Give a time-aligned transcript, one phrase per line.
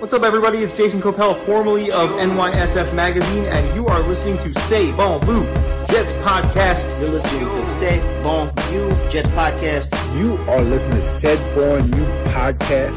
[0.00, 0.58] What's up, everybody?
[0.58, 5.44] It's Jason Copel, formerly of NYSF Magazine, and you are listening to Say Bon Vu
[5.90, 6.84] Jets Podcast.
[7.00, 9.88] You're listening to Say Bon You Jets Podcast.
[10.18, 12.96] You are listening to Said Bon You Podcast.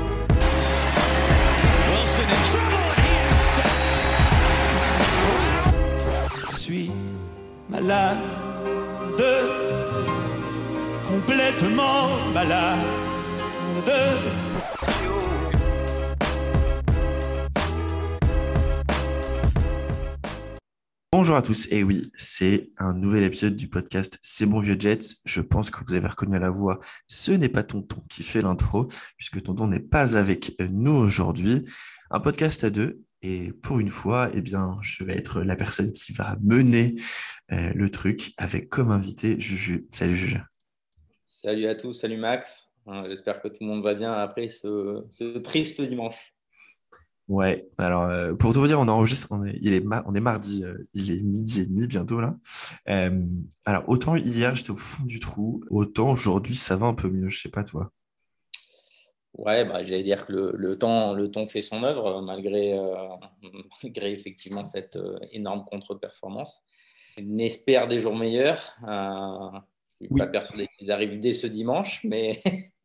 [1.89, 3.97] Wilson in trouble, and he is sacked.
[6.49, 6.91] Je suis
[7.69, 8.17] malade,
[11.07, 13.07] complètement malade.
[21.19, 25.15] Bonjour à tous, et oui, c'est un nouvel épisode du podcast C'est bon vieux Jets.
[25.25, 26.79] Je pense que vous avez reconnu la voix.
[27.07, 31.65] Ce n'est pas Tonton qui fait l'intro, puisque Tonton n'est pas avec nous aujourd'hui.
[32.11, 35.91] Un podcast à deux, et pour une fois, eh bien, je vais être la personne
[35.91, 36.93] qui va mener
[37.51, 39.87] euh, le truc avec comme invité Juju.
[39.89, 40.41] Salut Juju.
[41.25, 42.69] Salut à tous, salut Max.
[42.85, 46.36] Hein, j'espère que tout le monde va bien après ce triste dimanche.
[47.27, 50.21] Ouais, alors euh, pour tout vous dire, on enregistre, on est, il est, on est
[50.21, 52.37] mardi, euh, il est midi et demi bientôt là.
[52.87, 53.21] Euh,
[53.65, 57.27] alors autant hier j'étais au fond du trou, autant aujourd'hui ça va un peu mieux,
[57.27, 57.91] je sais pas toi.
[59.33, 62.79] Ouais, bah, j'allais dire que le, le, temps, le temps fait son œuvre malgré,
[63.83, 64.97] malgré effectivement cette
[65.33, 66.63] énorme contre-performance.
[67.21, 68.77] On espère des jours meilleurs.
[68.81, 69.59] je ne
[69.97, 70.19] suis oui.
[70.19, 72.39] pas persuadé qu'ils arrivent dès ce dimanche, mais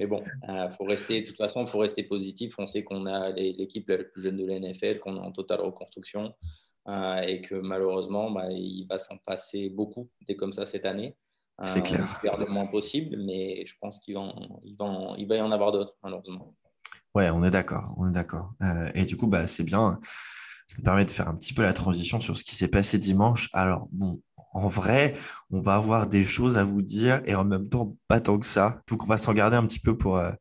[0.00, 2.54] Mais bon, euh, faut rester, de toute façon, il faut rester positif.
[2.56, 5.60] On sait qu'on a l'équipe la plus jeune de la NFL, qu'on est en totale
[5.60, 6.30] reconstruction
[6.88, 11.18] euh, et que malheureusement, bah, il va s'en passer beaucoup dès comme ça cette année.
[11.60, 12.00] Euh, C'est clair.
[12.00, 14.34] On espère le moins possible, mais je pense qu'il va,
[14.64, 16.56] il va, il va y en avoir d'autres, malheureusement.
[17.14, 18.54] Ouais, on est d'accord, on est d'accord.
[18.94, 20.00] Et du coup, bah, c'est bien.
[20.66, 22.98] Ça me permet de faire un petit peu la transition sur ce qui s'est passé
[22.98, 23.50] dimanche.
[23.52, 25.14] Alors, bon, en vrai,
[25.50, 28.46] on va avoir des choses à vous dire et en même temps, pas tant que
[28.46, 28.82] ça.
[28.88, 30.18] Donc, on va s'en garder un petit peu pour.
[30.18, 30.32] Euh,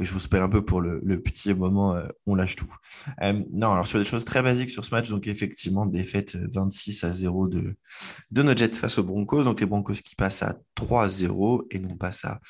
[0.00, 2.72] je vous spoil un peu pour le, petit moment, euh, on lâche tout.
[3.22, 7.02] Euh, non, alors sur des choses très basiques sur ce match, donc effectivement, défaite 26
[7.04, 7.74] à 0 de,
[8.30, 9.42] de Jets face aux Broncos.
[9.42, 12.40] Donc les Broncos qui passent à 3-0 et non passent à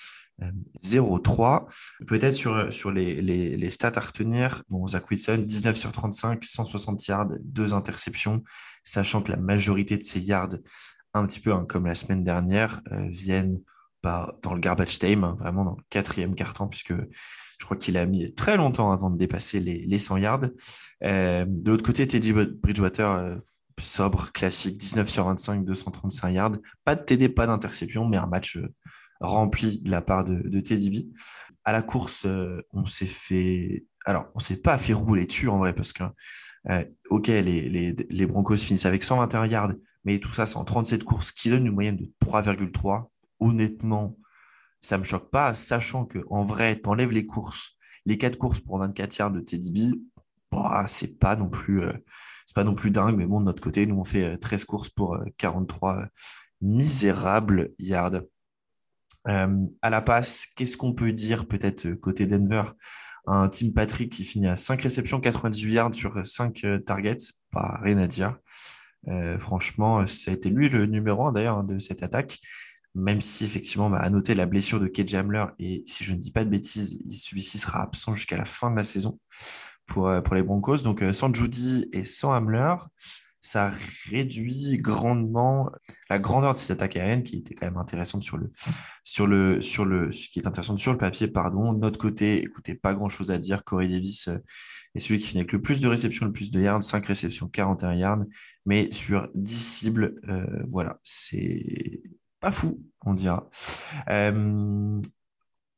[0.85, 1.67] 0-3.
[2.07, 7.31] Peut-être sur, sur les, les, stats à retenir, Zach Wilson, 19 sur 35, 160 yards,
[7.43, 8.43] deux interceptions,
[8.85, 10.55] sachant que la majorité de ces yards
[11.19, 13.61] un petit peu hein, comme la semaine dernière, euh, viennent
[14.03, 17.97] bah, dans le garbage time, hein, vraiment dans le quatrième quart-temps, puisque je crois qu'il
[17.97, 20.47] a mis très longtemps avant de dépasser les, les 100 yards.
[21.05, 23.37] Euh, de l'autre côté, Teddy Bridgewater, euh,
[23.79, 26.57] sobre, classique, 19 sur 25, 235 yards.
[26.85, 28.59] Pas de TD, pas d'interception, mais un match
[29.21, 31.15] rempli de la part de, Teddy B.
[31.65, 32.27] À la course,
[32.73, 33.85] on s'est fait...
[34.05, 36.03] Alors, on s'est pas fait rouler dessus en vrai, parce que
[36.71, 39.73] euh, ok, les, les, les, Broncos finissent avec 121 yards,
[40.05, 43.09] mais tout ça, c'est en 37 courses, qui donne une moyenne de 3,3.
[43.41, 44.17] Honnêtement,
[44.81, 48.61] ça ne me choque pas, sachant qu'en vrai, tu enlèves les courses, les 4 courses
[48.61, 49.97] pour 24 yards de Teddy B,
[50.51, 51.93] bah, c'est pas non plus euh,
[52.47, 54.89] c'est pas non plus dingue, mais bon, de notre côté, nous, on fait 13 courses
[54.89, 56.07] pour euh, 43
[56.63, 58.23] misérables yards.
[59.27, 62.63] Euh, à la passe, qu'est-ce qu'on peut dire peut-être côté Denver?
[63.29, 67.19] Un Tim Patrick qui finit à 5 réceptions, 98 yards sur 5 targets,
[67.53, 68.09] pas rien.
[69.09, 72.39] Euh, franchement, ça a été lui le numéro 1 d'ailleurs de cette attaque,
[72.95, 76.19] même si effectivement, bah, à noter la blessure de Kate Jamler, et si je ne
[76.19, 79.19] dis pas de bêtises, celui-ci sera absent jusqu'à la fin de la saison
[79.87, 80.79] pour, pour les Broncos.
[80.79, 82.75] Donc sans Judy et sans Hamler,
[83.41, 83.73] ça
[84.11, 85.71] réduit grandement
[86.11, 88.51] la grandeur de cette attaque aérienne qui était quand même intéressante sur le,
[89.05, 91.73] sur le, sur le, ce qui est intéressant sur le papier, pardon.
[91.73, 93.65] De notre côté, écoutez, pas grand chose à dire.
[93.65, 94.29] Corey Davis
[94.95, 97.49] est celui qui finit avec le plus de réceptions, le plus de yards, 5 réceptions,
[97.49, 98.25] 41 yards,
[98.67, 102.03] mais sur 10 cibles, euh, voilà, c'est
[102.41, 103.49] pas fou, on dira.
[104.11, 105.01] Euh,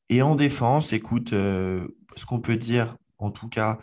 [0.09, 3.79] et en défense, écoute, euh, ce qu'on peut dire, en tout cas,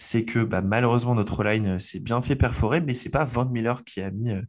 [0.00, 3.84] c'est que bah, malheureusement notre line s'est bien fait perforer, mais c'est pas Van Miller
[3.84, 4.40] qui a mis euh,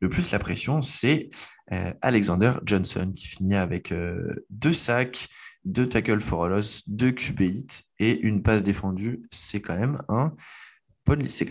[0.00, 1.30] le plus la pression, c'est
[1.72, 5.28] euh, Alexander Johnson qui finit avec euh, deux sacs,
[5.64, 9.22] deux tackles for a loss, deux QB hits et une passe défendue.
[9.30, 9.96] C'est quand même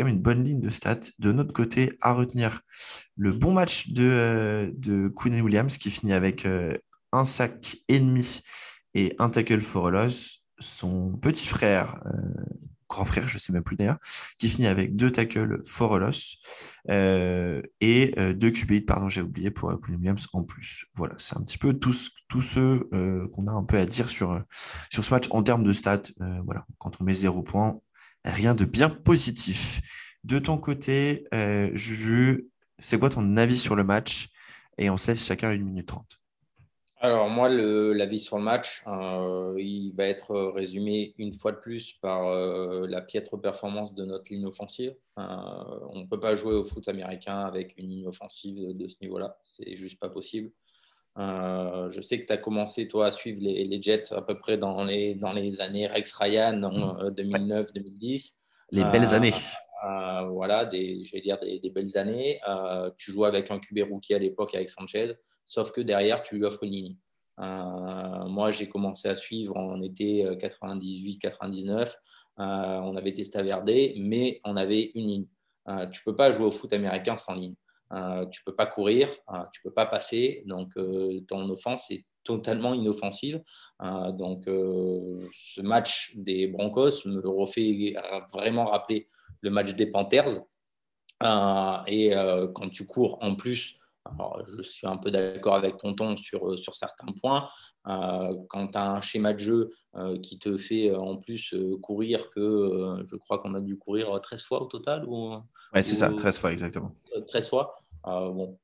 [0.07, 1.09] une bonne ligne de stats.
[1.17, 2.61] De notre côté, à retenir
[3.15, 5.11] le bon match de, de
[5.41, 6.47] Williams qui finit avec
[7.11, 8.41] un sac et demi
[8.93, 10.45] et un tackle for a loss.
[10.59, 12.01] Son petit frère,
[12.89, 13.99] grand frère, je ne sais même plus d'ailleurs,
[14.37, 16.37] qui finit avec deux tackles for a loss
[16.89, 20.85] euh, et euh, deux QB, pardon, j'ai oublié pour Quinn Williams en plus.
[20.95, 24.41] Voilà, c'est un petit peu tout ce, euh, qu'on a un peu à dire sur,
[24.89, 26.03] ce match en termes de stats.
[26.21, 27.79] Euh, voilà, quand on met zéro point,
[28.25, 29.81] rien de bien positif.
[30.23, 32.47] De ton côté, euh, Juju,
[32.79, 34.29] c'est quoi ton avis sur le match?
[34.77, 36.21] Et on cesse chacun une minute trente.
[36.99, 41.93] Alors moi, l'avis sur le match, euh, il va être résumé une fois de plus
[42.01, 44.95] par euh, la piètre performance de notre ligne offensive.
[45.19, 45.23] Euh,
[45.91, 49.37] on ne peut pas jouer au foot américain avec une ligne offensive de ce niveau-là.
[49.43, 50.51] C'est juste pas possible.
[51.17, 54.57] je sais que tu as commencé, toi, à suivre les, les, Jets à peu près
[54.57, 58.37] dans les, dans les années Rex Ryan en 2009-2010.
[58.71, 59.33] Les belles années.
[60.31, 62.39] voilà, des, je vais dire des, des belles années.
[62.97, 65.13] tu jouais avec un QB rookie à l'époque avec Sanchez
[65.47, 66.95] sauf que derrière, tu lui offres une ligne.
[67.39, 71.71] Euh, moi, j'ai commencé à suivre en été 98-99.
[71.71, 71.83] Euh,
[72.39, 72.45] euh,
[72.83, 75.27] on avait testé Verde, mais on avait une ligne.
[75.65, 77.55] tu ne peux pas jouer au foot américain sans ligne.
[77.91, 79.07] tu ne peux pas courir,
[79.51, 80.43] tu ne peux pas passer.
[80.45, 80.73] Donc,
[81.27, 83.41] ton offense est totalement inoffensive.
[84.13, 87.95] donc, ce match des Broncos me refait
[88.31, 89.09] vraiment rappeler
[89.41, 90.41] le match des Panthers.
[91.87, 92.11] et
[92.53, 93.79] quand tu cours en plus
[94.15, 97.49] alors, je suis un peu d'accord avec Tonton sur, euh, sur certains points.
[97.87, 102.29] Euh, quand tu as un schéma de jeu euh, qui te fait en plus courir
[102.29, 105.33] que je crois qu'on a dû courir 13 fois au total ou,
[105.73, 106.91] Oui, c'est ça, 13 fois exactement.
[107.29, 107.75] 13 fois.
[108.03, 108.57] bon,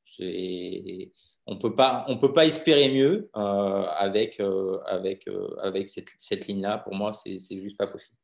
[1.46, 4.42] on peut pas, on peut pas espérer mieux avec,
[4.86, 5.30] avec,
[5.62, 6.80] avec cette, cette ligne-là.
[6.80, 8.18] Pour moi, c'est juste pas possible.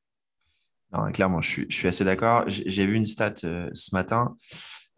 [1.13, 2.45] Clairement, je suis, assez d'accord.
[2.47, 4.35] J'ai vu une stat ce matin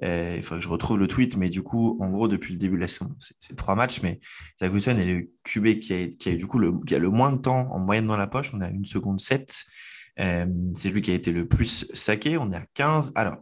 [0.02, 2.76] il faudrait que je retrouve le tweet, mais du coup, en gros, depuis le début
[2.76, 4.20] de la saison, c'est trois matchs, mais
[4.60, 7.32] Zach Wilson est le QB qui a, qui du coup le, qui a le moins
[7.32, 8.54] de temps en moyenne dans la poche.
[8.54, 9.64] On a une seconde 7.
[10.20, 10.46] Euh,
[10.76, 12.38] c'est lui qui a été le plus saqué.
[12.38, 13.14] On est à 15.
[13.16, 13.38] Alors,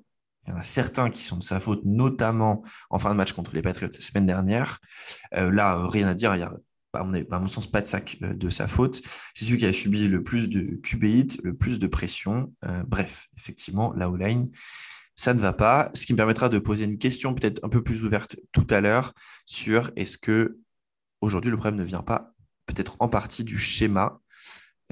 [0.46, 3.34] il y en a certains qui sont de sa faute, notamment en fin de match
[3.34, 4.80] contre les Patriots la semaine dernière.
[5.36, 6.36] Euh, là, rien à dire.
[6.36, 6.54] Il y a,
[6.94, 9.02] à mon, sens, pas de sac euh, de sa faute.
[9.34, 12.54] C'est celui qui a subi le plus de QB hits, le plus de pression.
[12.88, 14.50] bref, effectivement, la O-line
[15.20, 15.92] ça ne va pas.
[15.96, 18.80] Ce qui me permettra de poser une question peut-être un peu plus ouverte tout à
[18.80, 19.14] l'heure
[19.46, 20.60] sur est-ce que
[21.20, 22.32] aujourd'hui le problème ne vient pas
[22.68, 24.22] peut-être en partie du schéma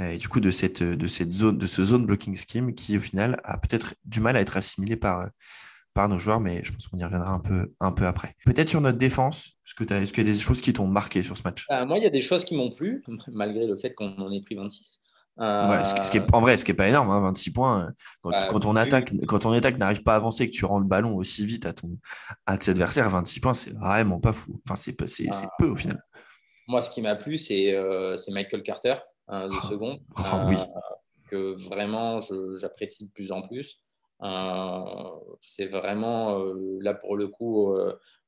[0.02, 2.98] euh, et du coup de cette, de cette zone, de ce zone blocking scheme qui
[2.98, 5.30] au final a peut-être du mal à être assimilé par,
[5.98, 8.36] par nos joueurs, mais je pense qu'on y reviendra un peu, un peu après.
[8.46, 11.36] Peut-être sur notre défense, est-ce qu'il est y a des choses qui t'ont marqué sur
[11.36, 11.66] ce match?
[11.72, 13.04] Euh, Moi, il y a des choses qui m'ont plu,
[13.34, 15.02] malgré le fait qu'on en ait pris 26.
[15.40, 17.94] Ouais, ce, qui est, en vrai, ce qui n'est pas énorme, 26 hein, points.
[18.22, 20.80] Quand, bah, quand, on attaque, quand on attaque n'arrive pas à avancer, que tu rends
[20.80, 21.98] le ballon aussi vite à ton
[22.46, 24.62] à tes adversaires, 26 points, c'est vraiment pas fou.
[24.68, 24.96] Enfin, c'est
[25.32, 25.50] ah.
[25.58, 26.00] peu au final.
[26.68, 28.96] Moi, ce qui m'a plu, c'est euh, Michael Carter,
[29.30, 29.68] de oh.
[29.68, 30.58] second, oh, oui.
[30.58, 30.80] Euh,
[31.28, 32.22] que vraiment
[32.60, 33.82] j'apprécie de plus en plus.
[34.24, 34.84] Euh,
[35.42, 36.40] c'est vraiment
[36.82, 37.76] là pour le coup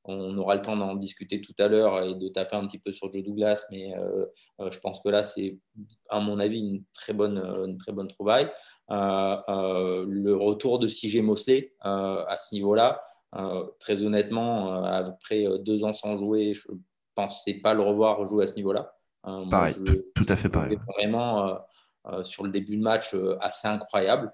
[0.04, 2.92] on aura le temps d'en discuter tout à l'heure et de taper un petit peu
[2.92, 4.26] sur Joe Douglas, mais euh,
[4.60, 5.58] euh, je pense que là, c'est,
[6.08, 8.50] à mon avis, une très bonne, euh, une très bonne trouvaille.
[8.88, 13.02] le retour de CJ Mosley à ce niveau-là,
[13.78, 16.68] très honnêtement, après deux ans sans jouer, je
[17.14, 18.94] pensais pas le revoir jouer à ce niveau-là.
[19.50, 19.74] pareil,
[20.14, 20.78] tout, à fait pareil.
[20.96, 21.58] Vraiment,
[22.22, 24.32] sur le début de match, assez incroyable.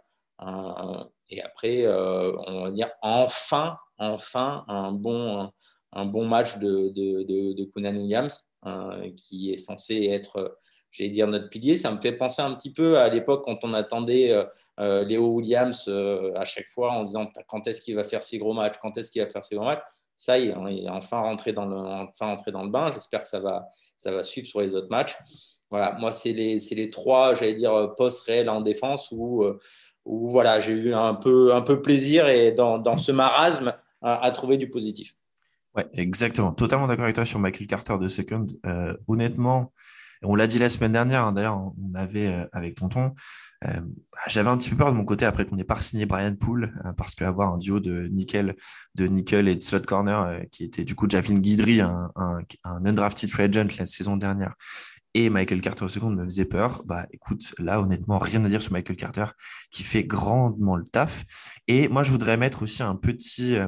[1.28, 5.50] Et après, on va dire enfin enfin un bon,
[5.92, 10.58] un bon match de, de, de, Conan Williams, euh, qui est censé être,
[10.90, 11.76] j'allais dire, notre pilier.
[11.76, 14.44] Ça me fait penser un petit peu à l'époque quand on attendait euh,
[14.80, 15.88] euh, Léo Williams
[16.34, 19.10] à chaque fois en disant quand est-ce qu'il va faire ses gros matchs, quand est-ce
[19.10, 19.82] qu'il va faire ses gros matchs?
[20.18, 22.90] Ça y est, on est enfin rentré dans le, enfin rentré dans le bain.
[22.92, 25.16] J'espère que ça va, ça va suivre sur les autres matchs.
[25.68, 29.44] Voilà, moi, c'est les, les, trois, j'allais dire, postes réels en défense où,
[30.06, 34.30] où voilà, j'ai eu un peu, un peu plaisir et dans, dans ce marasme, à,
[34.30, 35.14] trouver du positif.
[35.74, 36.52] Ouais, exactement.
[36.52, 38.46] Totalement d'accord avec toi sur Michael Carter de Second.
[38.64, 39.72] Euh, honnêtement,
[40.22, 43.14] on l'a dit la semaine dernière, hein, d'ailleurs, on avait euh, avec Tonton,
[43.64, 43.80] euh,
[44.12, 46.36] bah, j'avais un petit peu peur de mon côté après qu'on n'ait pas signé Brian
[46.36, 48.54] Poole, parce qu'avoir un duo de nickel,
[48.94, 52.84] de nickel et de slot corner, qui était du coup Javin Guidry, un, un, un
[52.84, 54.54] undrafted free agent la saison dernière,
[55.16, 56.82] et Michael Carter second me faisait peur.
[56.84, 59.24] Bah écoute, là honnêtement, rien à dire sur Michael Carter
[59.70, 61.24] qui fait grandement le taf.
[61.68, 63.66] Et moi, je voudrais mettre aussi un petit, euh,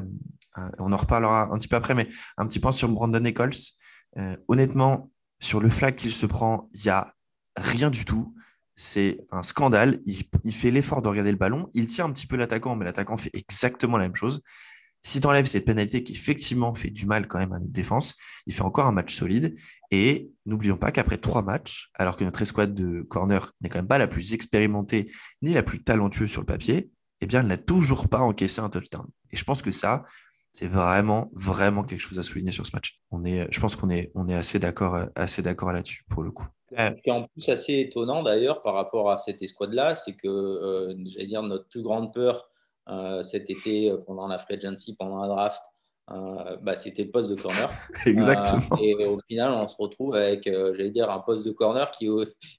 [0.79, 3.57] on en reparlera un petit peu après, mais un petit point sur Brandon Nichols.
[4.19, 7.15] Euh, honnêtement, sur le flag qu'il se prend, il y a
[7.57, 8.35] rien du tout.
[8.77, 10.01] C'est un scandale.
[10.05, 11.71] Il, il fait l'effort de regarder le ballon.
[11.73, 14.43] Il tient un petit peu l'attaquant, mais l'attaquant fait exactement la même chose.
[15.01, 18.17] Si tu enlèves cette pénalité qui effectivement fait du mal quand même à notre défense,
[18.47, 19.57] il fait encore un match solide.
[19.91, 23.89] Et n'oublions pas qu'après trois matchs, alors que notre escouade de corner n'est quand même
[23.89, 25.11] pas la plus expérimentée
[25.43, 26.91] ni la plus talentueuse sur le papier,
[27.21, 29.07] eh bien, elle n'a toujours pas encaissé un touchdown.
[29.31, 30.05] Et je pense que ça,
[30.53, 33.01] c'est vraiment, vraiment quelque chose à souligner sur ce match.
[33.11, 36.31] On est, je pense qu'on est, on est assez d'accord, assez d'accord là-dessus pour le
[36.31, 36.47] coup.
[36.71, 40.29] Ce qui est en plus assez étonnant d'ailleurs par rapport à cette escouade-là, c'est que,
[40.29, 42.51] euh, j'allais dire, notre plus grande peur
[43.23, 45.63] cet été euh, pendant la free agency, pendant la draft,
[46.11, 47.71] euh, bah, c'était le poste de corner.
[48.07, 48.63] Exactement.
[48.73, 51.91] Euh, et au final, on se retrouve avec, euh, j'allais dire, un poste de corner
[51.91, 52.09] qui,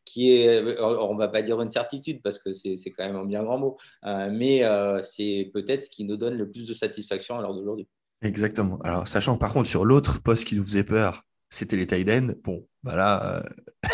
[0.06, 3.44] qui est, on va pas dire une certitude parce que c'est quand même un bien
[3.44, 4.64] grand mot, mais
[5.02, 7.88] c'est peut-être ce qui nous donne le plus de satisfaction à l'heure d'aujourd'hui.
[8.22, 8.80] Exactement.
[8.84, 12.36] Alors, sachant par contre, sur l'autre poste qui nous faisait peur, c'était les Tiden.
[12.44, 13.44] Bon, bah là,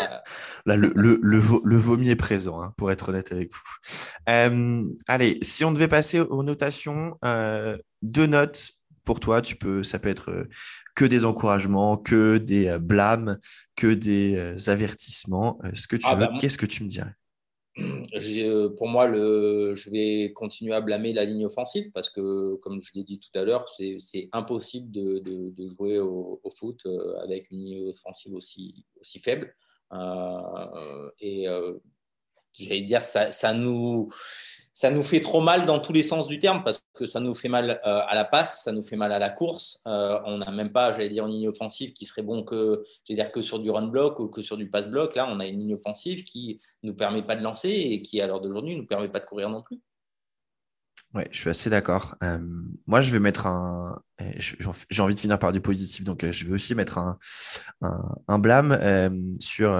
[0.66, 4.92] là le, le, le, vomi est présent, hein, pour être honnête avec vous.
[5.06, 7.16] allez, si on devait passer aux notations,
[8.02, 10.48] deux notes pour toi, tu peux, ça peut être euh,
[10.94, 13.38] que des encouragements, que des euh, blâmes,
[13.76, 15.58] que des euh, avertissements.
[15.72, 17.12] Ce que tu ah, veux, bah, qu'est-ce que tu me dirais?
[18.76, 22.90] Pour moi, le, je vais continuer à blâmer la ligne offensive parce que, comme je
[22.94, 23.66] l'ai dit tout à l'heure,
[23.98, 26.86] c'est impossible de, de, jouer au, foot
[27.22, 29.54] avec une ligne offensive aussi, aussi faible.
[29.92, 31.46] Et
[32.58, 34.10] j'allais dire, ça, ça nous
[34.76, 37.32] ça nous fait trop mal dans tous les sens du terme parce que ça nous
[37.32, 39.80] fait mal euh, à la passe, ça nous fait mal à la course.
[39.86, 43.32] Euh, on n'a même pas, j'allais dire, une ligne offensive qui serait bon que, dire,
[43.32, 45.14] que sur du run block ou que sur du pass block.
[45.14, 48.20] Là, on a une ligne offensive qui ne nous permet pas de lancer et qui,
[48.20, 49.80] à l'heure d'aujourd'hui, ne nous permet pas de courir non plus.
[51.14, 52.16] Oui, je suis assez d'accord.
[52.22, 52.38] Euh,
[52.86, 54.00] moi, je vais mettre un.
[54.90, 57.18] J'ai envie de finir par du positif, donc je vais aussi mettre un,
[57.80, 58.78] un blâme
[59.40, 59.72] sur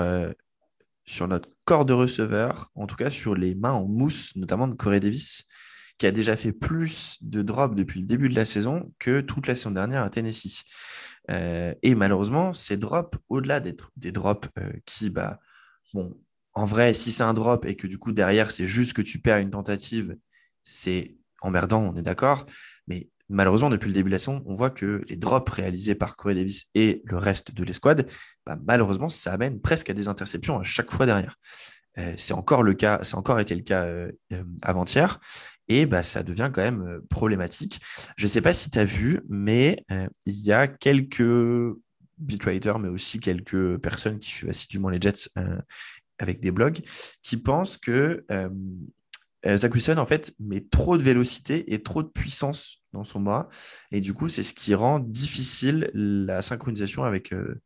[1.06, 4.75] sur notre corps de receveur, en tout cas sur les mains en mousse, notamment de
[4.75, 5.45] Corey Davis,
[5.99, 9.47] qui a déjà fait plus de drops depuis le début de la saison que toute
[9.47, 10.64] la saison dernière à Tennessee.
[11.30, 15.38] Euh, et malheureusement, ces drops, au-delà d'être des drops euh, qui, bah,
[15.95, 16.16] bon,
[16.54, 19.18] en vrai, si c'est un drop et que du coup derrière c'est juste que tu
[19.21, 20.16] perds une tentative,
[20.66, 22.44] c'est emmerdant, on est d'accord.
[22.88, 26.16] Mais malheureusement, depuis le début de la saison, on voit que les drops réalisés par
[26.16, 28.11] Corey Davis et le reste de l'escouade,
[28.44, 31.38] bah, malheureusement, ça amène presque à des interceptions à chaque fois derrière.
[31.99, 35.18] Euh, c'est encore le cas, c'est encore été le cas euh, euh, avant-hier,
[35.68, 37.80] et bah, ça devient quand même problématique.
[38.16, 39.85] Je ne sais pas si tu as vu, mais
[40.26, 41.76] il y a quelques
[42.18, 45.28] beatwriters, mais aussi quelques personnes qui suivent assidûment les Jets
[46.18, 46.80] avec des blogs,
[47.23, 48.25] qui pensent que
[49.55, 53.49] Zach Wilson, en fait, met trop de vélocité et trop de puissance dans son bras.
[53.93, 57.61] Et du coup, c'est ce qui rend difficile la synchronisation avec, euh,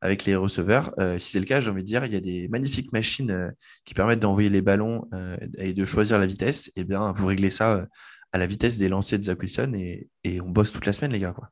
[0.00, 0.94] avec les receveurs.
[1.00, 3.30] Euh, si c'est le cas, j'ai envie de dire, il y a des magnifiques machines
[3.30, 3.50] euh,
[3.84, 5.08] qui permettent d'envoyer les ballons
[5.58, 6.68] et de choisir la vitesse.
[6.68, 7.86] Et eh bien, vous réglez ça
[8.32, 11.12] à la vitesse des lancers de Zach Wilson et, et on bosse toute la semaine,
[11.12, 11.32] les gars.
[11.32, 11.50] Quoi.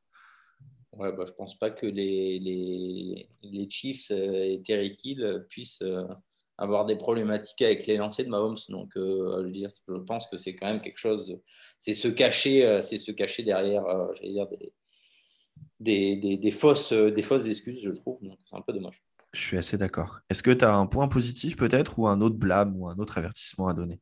[0.92, 5.82] Ouais, bah, je pense pas que les, les, les Chiefs et Terry Kill puissent
[6.58, 8.58] avoir des problématiques avec les lancers de Mahomes.
[8.68, 11.40] Donc, je, dire, je pense que c'est quand même quelque chose de,
[11.82, 14.46] c'est se cacher, euh, c'est se cacher derrière, euh, j'allais dire,
[15.80, 18.20] des, des, des, fausses, euh, des fausses excuses, je trouve.
[18.44, 19.02] c'est un peu dommage.
[19.32, 20.20] Je suis assez d'accord.
[20.30, 23.18] Est-ce que tu as un point positif peut-être ou un autre blâme ou un autre
[23.18, 23.98] avertissement à donner?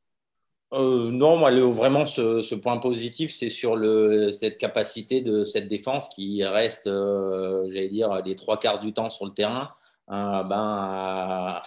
[0.72, 6.44] Non, moi, vraiment, ce, point positif, c'est sur le, cette capacité de cette défense qui
[6.44, 9.70] reste, j'allais dire, les trois quarts du temps sur le terrain,
[10.06, 11.62] ben, à,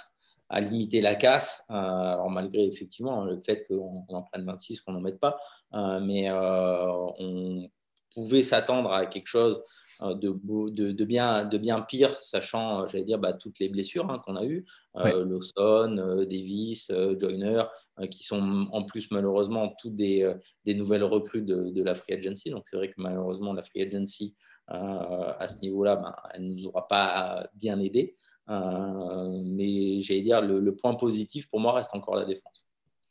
[0.54, 1.66] à limiter la casse.
[1.72, 5.38] Euh, alors malgré effectivement le fait qu'on en prenne 26, qu'on n'en mette pas,
[5.74, 7.68] euh, mais euh, on
[8.14, 9.64] pouvait s'attendre à quelque chose
[10.02, 14.36] de, de, bien, de bien pire, sachant, j'allais dire, bah, toutes les blessures hein, qu'on
[14.36, 17.64] a eues, Lawson, Davis, Joyner,
[18.12, 20.32] qui sont en plus malheureusement toutes des,
[20.66, 22.52] des nouvelles recrues de, la Free Agency.
[22.52, 24.36] Donc c'est vrai que malheureusement, la Free Agency,
[24.68, 28.16] à ce niveau-là, ben, elle ne nous aura pas bien aidé.
[28.50, 32.66] Euh, mais j'allais dire, le, point positif pour moi reste encore la défense.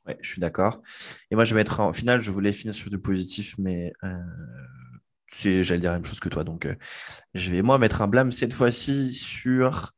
[0.07, 0.81] Ouais, je suis d'accord.
[1.31, 4.17] Et moi, je vais mettre en final, je voulais finir sur du positif, mais euh,
[5.29, 6.45] c'est, j'allais dire la même chose que toi.
[6.45, 6.75] Donc, euh,
[7.35, 9.93] je vais moi mettre un blâme cette fois-ci sur,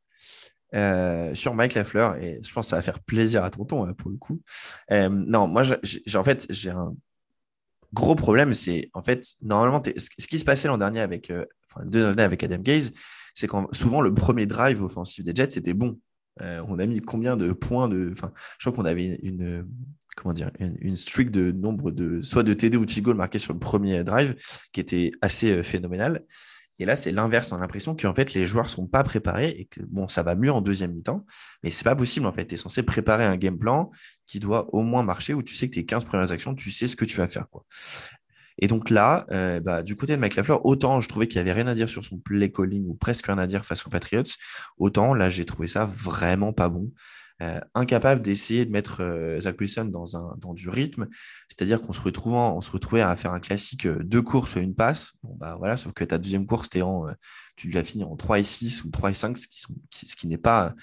[1.33, 2.15] sur Mike Lafleur.
[2.17, 4.41] Et je pense que ça va faire plaisir à tonton, hein, pour le coup.
[4.91, 6.95] non, moi, j'ai, en fait, j'ai un
[7.93, 8.53] gros problème.
[8.53, 11.33] C'est en fait, normalement, ce qui se passait l'an dernier avec,
[11.67, 11.89] enfin,
[12.19, 12.93] avec Adam Gaze,
[13.35, 15.99] c'est souvent le premier drive offensif des Jets était bon.
[16.41, 18.09] Euh, on a mis combien de points de.
[18.11, 22.91] Enfin, je crois qu'on avait une, streak de nombre de soit de TD ou de
[22.91, 24.35] field goal marqué sur le premier drive
[24.71, 26.23] qui était assez euh, phénoménal.
[26.77, 27.51] Et là, c'est l'inverse.
[27.53, 30.35] On a l'impression qu'en fait, les joueurs sont pas préparés et que bon, ça va
[30.35, 31.25] mieux en deuxième mi-temps,
[31.63, 32.47] mais c'est pas possible en fait.
[32.47, 33.91] Tu es censé préparer un game plan
[34.25, 36.87] qui doit au moins marcher où tu sais que tes 15 premières actions, tu sais
[36.87, 37.47] ce que tu vas faire.
[37.49, 37.65] Quoi.
[38.59, 41.49] Et donc là, euh, bah, du côté de Mike Lafleur, autant je trouvais qu'il n'y
[41.49, 43.89] avait rien à dire sur son play calling ou presque rien à dire face aux
[43.89, 44.23] Patriots,
[44.77, 46.91] autant là, j'ai trouvé ça vraiment pas bon.
[47.41, 51.07] Euh, incapable d'essayer de mettre euh, Zach Wilson dans, du rythme,
[51.49, 55.11] c'est-à-dire qu'on se, retrouvait à faire un classique deux courses, une passe.
[55.21, 58.85] Bon, bah voilà, sauf que ta deuxième course, tu l'as fini en 3 et 6
[58.85, 59.47] ou 3 et 5, ce
[60.15, 60.75] qui, n'est pas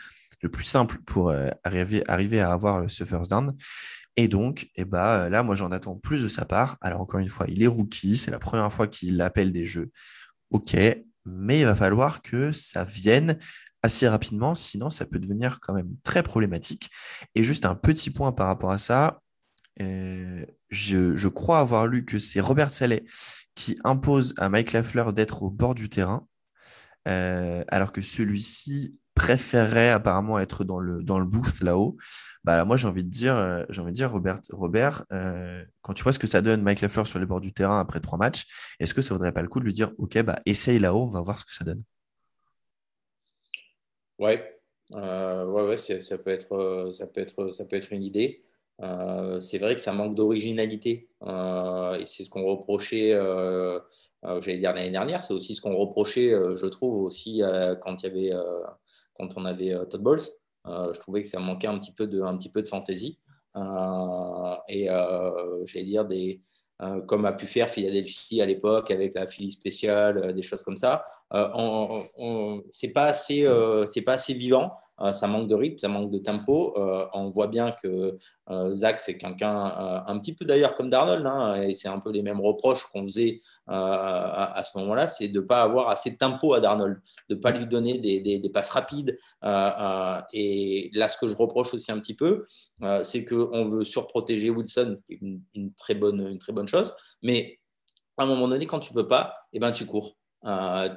[0.43, 1.33] le plus simple pour
[1.64, 3.57] arriver à avoir ce first down.
[4.16, 6.76] Et donc, eh ben, là, moi, j'en attends plus de sa part.
[6.81, 8.16] Alors, encore une fois, il est rookie.
[8.16, 9.90] C'est la première fois qu'il appelle des jeux
[10.50, 10.76] ok,
[11.25, 13.38] mais il va falloir que ça vienne
[13.83, 16.90] assez rapidement, sinon ça peut devenir quand même très problématique.
[17.35, 19.21] Et juste un petit point par rapport à ça,
[19.81, 23.04] euh, je, crois avoir lu que c'est Robert Saleh
[23.54, 26.26] qui impose à Mike Lafleur d'être au bord du terrain,
[27.09, 31.97] euh, alors que celui-ci préférerait apparemment être dans le, dans le booth là-haut.
[32.45, 35.05] Bah, moi, j'ai envie de dire, euh, j'ai envie de dire Robert, Robert
[35.83, 38.00] quand tu vois ce que ça donne Mike Lafleur sur les bords du terrain après
[38.00, 38.47] trois matchs,
[38.81, 41.09] est-ce que ça vaudrait pas le coup de lui dire, OK, bah, essaye là-haut, on
[41.09, 41.83] va voir ce que ça donne?
[44.19, 44.61] Ouais,
[44.91, 48.45] ouais, ouais ça, peut être, ça, peut être, ça peut être une idée.
[48.81, 51.09] Euh, c'est vrai que ça manque d'originalité.
[51.23, 53.79] Euh, et c'est ce qu'on reprochait, euh,
[54.23, 57.43] j'allais dire l'année dernière, c'est aussi ce qu'on reprochait, je trouve, aussi
[57.81, 58.33] quand, il y avait,
[59.14, 60.21] quand on avait Todd Bowles.
[60.67, 63.19] je trouvais que ça manquait un petit peu de, un petit peu de fantaisie.
[64.69, 66.41] et j'allais dire des,
[67.07, 71.05] comme a pu faire Philadelphie à l'époque avec la Philly spéciale, des choses comme ça.
[71.33, 74.73] Euh, c'est pas c'est pas assez vivant.
[75.00, 76.75] Euh, ça manque de rythme, ça manque de tempo.
[76.76, 78.18] Euh, on voit bien que
[78.50, 82.11] euh, Zach, c'est quelqu'un un petit peu d'ailleurs comme Darnold, hein, et c'est un peu
[82.11, 86.16] les mêmes reproches qu'on faisait à, ce moment-là, c'est de ne pas avoir assez de
[86.16, 89.18] tempo à Darnold, de ne pas lui donner des, passes rapides.
[90.32, 92.44] et là, ce que je reproche aussi un petit peu,
[93.02, 95.20] c'est qu'on veut surprotéger Wilson, qui est
[95.54, 97.58] une, très bonne, chose, mais
[98.18, 100.16] à un moment donné, quand tu ne peux pas, eh ben, tu cours,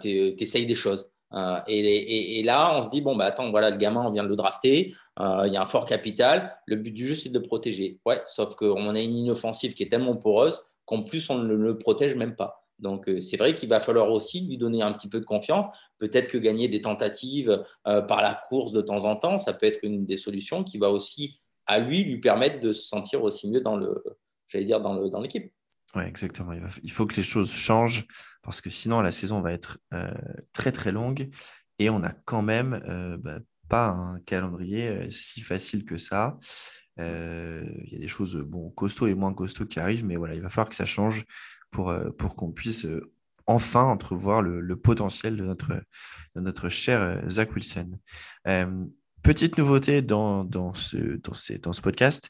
[0.01, 1.14] tu essayes des choses.
[1.33, 4.29] Euh, et, là, on se dit, bon, bah, attends, voilà, le gamin, on vient de
[4.29, 7.39] le drafter, euh, il y a un fort capital, le but du jeu, c'est de
[7.39, 7.99] le protéger.
[8.05, 11.53] Ouais, sauf qu'on a une ligne offensive qui est tellement poreuse qu'en plus, on ne
[11.53, 12.63] le protège même pas.
[12.77, 15.65] Donc, euh, c'est vrai qu'il va falloir aussi lui donner un petit peu de confiance.
[15.97, 19.79] Peut-être que gagner des tentatives par la course de temps en temps, ça peut être
[19.83, 23.61] une des solutions qui va aussi, à lui, lui permettre de se sentir aussi mieux
[23.61, 24.03] dans le,
[25.09, 25.51] dans l'équipe.
[25.95, 26.51] Oui, exactement.
[26.83, 28.05] Il, faut que les choses changent
[28.43, 30.13] parce que sinon la saison va être euh,
[30.51, 31.29] très très longue
[31.79, 36.37] et on n'a quand même euh, bah, pas un calendrier euh, si facile que ça.
[36.97, 40.41] Il y a des choses bon, costauds et moins costauds qui arrivent, mais voilà, il
[40.41, 41.25] va falloir que ça change
[41.69, 42.87] pour, pour qu'on puisse
[43.47, 45.73] enfin entrevoir le, potentiel de notre,
[46.35, 47.99] de notre cher Zach Wilson.
[49.25, 51.33] Petite nouveauté dans, dans, ce, dans,
[51.63, 52.29] dans ce podcast,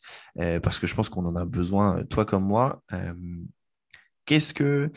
[0.64, 2.82] parce que je pense qu'on en a besoin, toi comme moi.
[4.26, 4.92] Qu'est-ce que,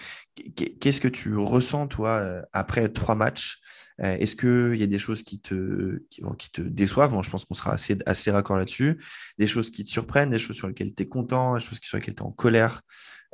[0.56, 3.58] que tu ressens, toi, euh, après trois matchs
[4.00, 7.14] euh, Est-ce qu'il y a des choses qui te, qui, te déçoivent?
[7.22, 8.98] Je pense qu'on sera assez, assez raccord là-dessus.
[9.38, 11.98] Des choses qui te surprennent, des choses sur lesquelles tu es content, des choses sur
[11.98, 12.80] lesquelles tu es en colère.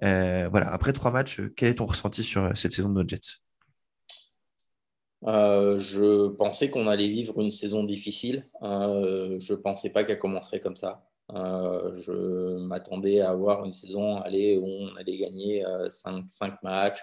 [0.03, 3.44] Euh, voilà, après trois matchs, quel est ton ressenti sur cette saison de nos Jets?
[5.27, 8.49] Je pensais qu'on allait vivre une saison difficile.
[8.63, 11.05] je ne pensais pas qu'elle commencerait comme ça.
[11.33, 17.03] Euh, je m'attendais à avoir une saison allez, où on allait gagner 5, euh, matchs.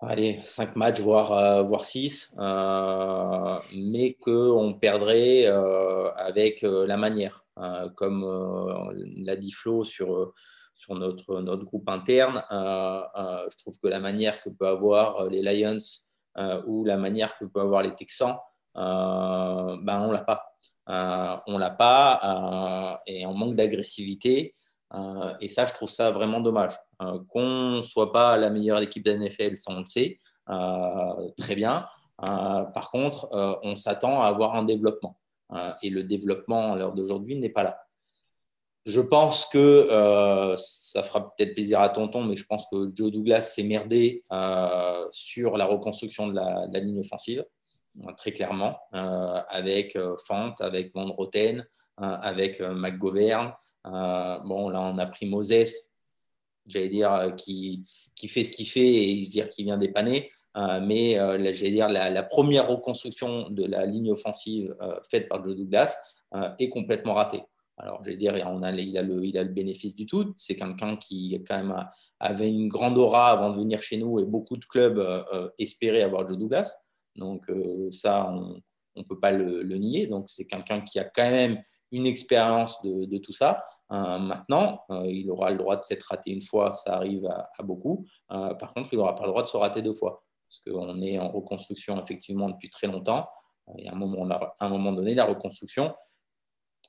[0.00, 2.34] Allez, 5 matchs, voire, euh, voire 6,
[3.76, 7.44] mais qu'on perdrait avec la manière.
[7.96, 8.24] comme
[9.24, 10.32] l'a dit Flo sur,
[10.74, 15.78] sur notre, notre groupe interne, je trouve que la manière que peut avoir les Lions
[16.66, 18.36] ou la manière que peut avoir les Texans,
[18.74, 20.56] ben, on ne l'a pas.
[20.88, 24.54] Euh, on l'a pas euh, et on manque d'agressivité.
[24.94, 26.78] Euh, et ça, je trouve ça vraiment dommage.
[27.28, 30.18] Qu'on ne soit pas la meilleure équipe de NFL, ça on le sait,
[31.36, 31.86] très bien.
[32.16, 33.28] par contre,
[33.62, 35.18] on s'attend à avoir un développement.
[35.82, 37.85] et le développement à l'heure d'aujourd'hui n'est pas là.
[38.86, 39.88] Je pense que
[40.56, 44.22] ça fera peut-être plaisir à Tonton, mais je pense que Joe Douglas s'est merdé
[45.10, 47.44] sur la reconstruction de la ligne offensive
[48.16, 51.66] très clairement, euh, avec euh, Fant, avec Van Roten,
[52.00, 53.52] euh, avec McGovern.
[53.84, 55.90] bon, là, on a pris Moses,
[56.66, 60.30] j'allais dire, qui, qui fait ce qu'il fait et dire qui vient dépanner.
[60.82, 61.14] mais
[61.54, 64.76] j'allais dire, la, première reconstruction de la ligne offensive
[65.10, 65.96] faite par Joe Douglas
[66.58, 67.42] est complètement ratée.
[67.78, 70.32] Alors, j'allais dire, on a, il, a le, il a le bénéfice du tout.
[70.36, 71.86] C'est quelqu'un qui, quand même,
[72.20, 74.98] avait une grande aura avant de venir chez nous et beaucoup de clubs
[75.58, 76.76] espéraient avoir Joe Douglas.
[77.16, 78.60] Donc euh, ça, on
[78.96, 80.06] ne peut pas le, nier.
[80.06, 81.62] Donc c'est quelqu'un qui a quand même
[81.92, 83.64] une expérience de, tout ça.
[83.92, 87.62] Euh, maintenant, euh, il aura le droit de s'être raté une fois, ça arrive à,
[87.62, 88.06] beaucoup.
[88.28, 91.18] par contre, il n'aura pas le droit de se rater deux fois, parce qu'on est
[91.18, 93.28] en reconstruction effectivement depuis très longtemps.
[93.78, 95.94] Et à à un moment donné, la reconstruction,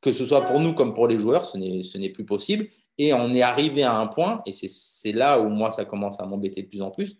[0.01, 2.67] que ce soit pour nous comme pour les joueurs, ce n'est plus possible.
[2.97, 6.25] Et on est arrivé à un point, et c'est là où moi ça commence à
[6.25, 7.17] m'embêter de plus en plus,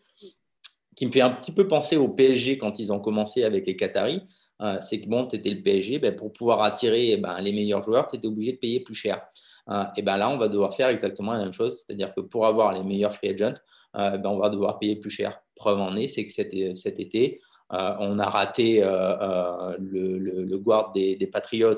[0.96, 3.76] qui me fait un petit peu penser au PSG quand ils ont commencé avec les
[3.76, 4.24] Qataris.
[4.60, 7.84] Euh, c'est que bon, tu étais le PSG, ben, pour pouvoir attirer ben, les meilleurs
[7.84, 9.22] joueurs, tu étais obligé de payer plus cher.
[9.70, 12.48] Euh, et ben là, on va devoir faire exactement la même chose, c'est-à-dire que pour
[12.48, 13.54] avoir les meilleurs free agents,
[13.98, 16.54] euh, ben, on va devoir payer plus cher preuve en est, c'est que cet,
[17.00, 21.76] été, on a raté le, guard des Patriots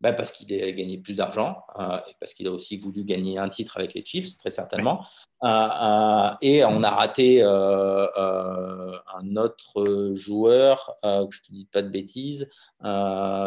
[0.00, 3.38] bah, parce qu'il a gagné plus d'argent euh, et parce qu'il a aussi voulu gagner
[3.38, 5.04] un titre avec les Chiefs, très certainement.
[5.44, 11.82] Euh, euh, et on a raté un autre joueur, que je ne te dis pas
[11.82, 12.48] de bêtises,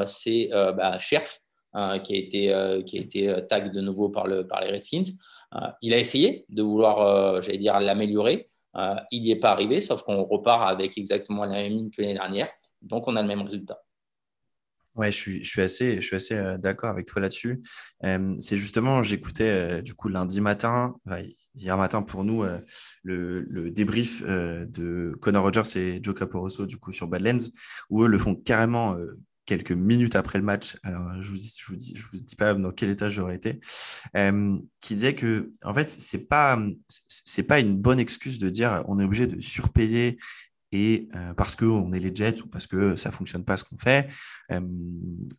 [0.06, 1.42] c'est bah, Scherf,
[2.04, 5.18] qui a été, qui a été tag de nouveau par, le, par les Redskins.
[5.82, 8.52] il a essayé de vouloir, j'allais dire, l'améliorer.
[9.12, 12.13] il n'y est pas arrivé, sauf qu'on repart avec exactement la même ligne que l'année
[12.13, 12.50] dernière.
[12.84, 13.82] Donc, on a le même résultat.
[14.95, 17.62] Ouais, je suis, je suis assez, je suis assez d'accord avec toi là-dessus.
[18.39, 20.95] C'est justement, j'écoutais du coup lundi matin,
[21.56, 22.43] hier matin pour nous,
[23.01, 27.49] le, le, débrief de Connor Rogers et Joe Caporoso du coup sur Badlands,
[27.89, 28.95] où eux le font carrément
[29.45, 30.77] quelques minutes après le match.
[30.84, 33.60] Alors, je vous, je vous dis, je vous dis pas dans quel état j'aurais été,
[34.79, 36.60] qui disait que en fait, c'est pas,
[37.08, 40.17] c'est pas une bonne excuse de dire on est obligé de surpayer
[40.73, 43.77] et euh, parce qu'on est les Jets ou parce que ça fonctionne pas ce qu'on
[43.77, 44.09] fait.
[44.51, 44.59] Euh,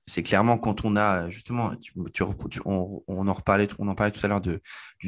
[0.06, 2.22] c'est clairement quand on a justement, tu,
[2.64, 4.60] on, en reparlait, on en parlait tout à l'heure du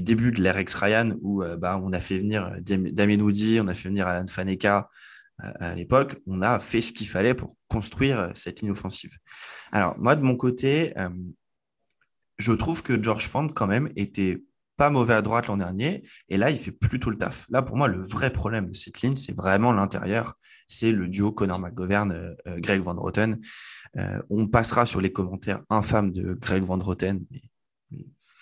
[0.02, 3.74] début de l'ère Ryan où euh, bah, on a fait venir Damien Woody, on a
[3.74, 4.90] fait venir Alan Faneka
[5.38, 9.18] à l'époque, on a fait ce qu'il fallait pour construire cette ligne offensive.
[9.70, 10.94] Alors moi de mon côté,
[12.38, 14.42] je trouve que George Fand quand même était
[14.76, 16.02] pas mauvais à droite l'an dernier.
[16.28, 17.46] Et là, il fait plutôt le taf.
[17.50, 20.38] Là, pour moi, le vrai problème de cette ligne, c'est vraiment l'intérieur.
[20.68, 23.38] C'est le duo Connor McGovern, euh, euh, Greg Van Roten.
[23.96, 27.24] Euh, on passera sur les commentaires infâmes de Greg Van Roten.
[27.30, 27.42] Mais,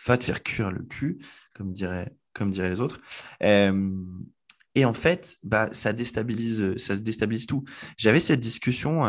[0.06, 1.18] va te faire cuire le cul,
[1.54, 3.00] comme diraient, comme diraient les autres.
[3.40, 7.64] et en fait, bah, ça déstabilise, ça se déstabilise tout.
[7.96, 9.04] J'avais cette discussion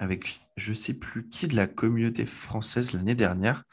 [0.00, 3.64] avec je ne sais plus qui de la communauté française l'année dernière.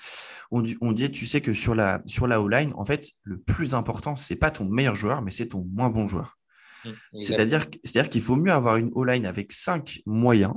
[0.51, 3.73] On, on, dit, tu sais que sur la, sur la O-line, en fait, le plus
[3.73, 6.37] important, ce n'est pas ton meilleur joueur, mais c'est ton moins bon joueur.
[6.85, 10.53] Mmh, c'est-à-dire, c'est-à-dire qu'il faut mieux avoir une O-line avec cinq moyens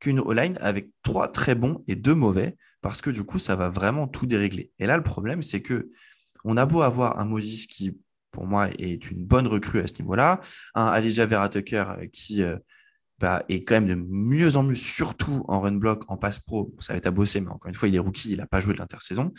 [0.00, 3.68] qu'une O-line avec trois très bons et deux mauvais, parce que du coup, ça va
[3.68, 4.72] vraiment tout dérégler.
[4.78, 5.90] Et là, le problème, c'est que
[6.44, 7.98] on a beau avoir un Moses qui,
[8.30, 10.40] pour moi, est une bonne recrue à ce niveau-là,
[10.74, 12.56] un Alija Vera Tucker euh, qui euh,
[13.20, 16.74] bah, et quand même de mieux en mieux, surtout en run block, en passe pro.
[16.80, 18.60] Ça va être à bosser, mais encore une fois, il est rookie, il n'a pas
[18.60, 19.32] joué de l'intersaison.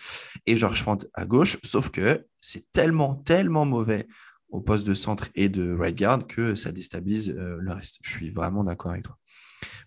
[0.45, 4.07] Et George Fant à gauche, sauf que c'est tellement, tellement mauvais
[4.49, 7.97] au poste de centre et de right guard que ça déstabilise euh, le reste.
[8.03, 9.17] Je suis vraiment d'accord avec toi.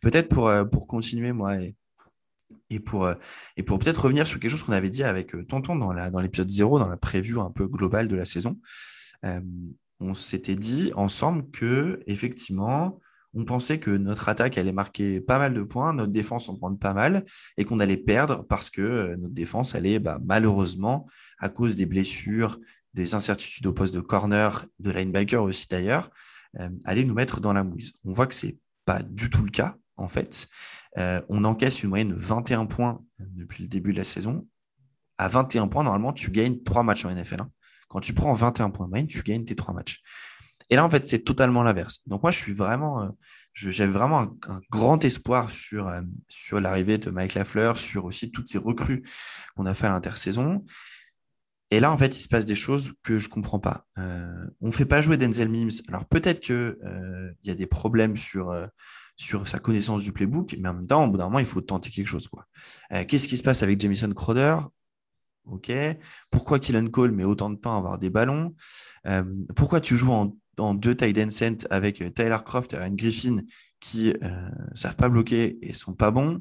[0.00, 1.76] Peut-être pour, euh, pour continuer, moi, et,
[2.70, 3.14] et pour, euh,
[3.64, 6.80] pour peut-être revenir sur quelque chose qu'on avait dit avec Tonton dans, dans l'épisode 0,
[6.80, 8.58] dans la preview un peu globale de la saison.
[10.00, 13.00] on s'était dit ensemble que, effectivement,
[13.34, 16.78] on pensait que notre attaque allait marquer pas mal de points, notre défense en prendre
[16.78, 17.24] pas mal,
[17.56, 21.06] et qu'on allait perdre parce que euh, notre défense allait, bah, malheureusement,
[21.38, 22.58] à cause des blessures,
[22.94, 26.10] des incertitudes au poste de corner, de linebacker aussi d'ailleurs,
[26.60, 27.94] euh, aller nous mettre dans la mouise.
[28.04, 30.48] On voit que c'est pas du tout le cas, en fait.
[30.98, 34.46] Euh, on encaisse une moyenne de 21 points depuis le début de la saison.
[35.18, 37.42] À 21 points, normalement, tu gagnes 3 matchs en NFL.
[37.42, 37.50] Hein.
[37.88, 40.02] Quand tu prends 21 points de moyenne, tu gagnes tes 3 matchs.
[40.70, 42.00] Et là, en fait, c'est totalement l'inverse.
[42.06, 43.08] Donc, moi, je suis vraiment, euh,
[43.52, 48.48] j'avais vraiment un, grand espoir sur, euh, sur l'arrivée de Mike Lafleur, sur aussi toutes
[48.48, 49.02] ces recrues
[49.56, 50.64] qu'on a fait à l'intersaison.
[51.70, 53.86] Et là, en fait, il se passe des choses que je ne comprends pas.
[53.98, 55.82] Euh, on ne fait pas jouer Denzel Mims.
[55.88, 56.76] Alors, peut-être qu'il
[57.42, 58.54] il y a des problèmes sur,
[59.16, 61.60] sur sa connaissance du playbook, mais en même temps, au bout d'un moment, il faut
[61.60, 62.28] tenter quelque chose.
[63.08, 64.58] Qu'est-ce qui se passe avec Jamison Crowder?
[65.46, 65.72] Ok.
[66.30, 68.54] Pourquoi Killen Cole met autant de temps à avoir des ballons?
[69.56, 73.36] Pourquoi tu joues en dans deux tight end avec euh, Tyler Croft et Ryan Griffin
[73.84, 76.40] qui ne euh, savent pas bloquer et sont pas bons.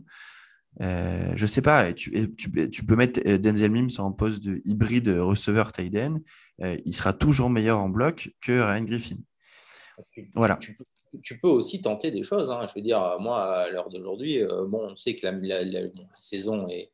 [0.82, 4.62] Euh, je sais pas, tu, tu, tu, peux mettre euh, Denzel Mims en poste de
[4.66, 6.20] hybride receveur tight end.
[6.60, 9.18] il sera toujours meilleur en bloc que Ryan Griffin.
[10.34, 10.58] Voilà.
[11.22, 12.50] Tu, peux aussi tenter des choses.
[12.50, 12.66] Hein.
[12.70, 15.90] Je veux dire, moi, à l'heure d'aujourd'hui, bon, on sait que la,
[16.22, 16.92] saison est,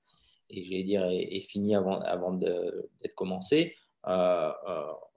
[0.49, 3.75] et dire, est, finie avant, avant d'être commencée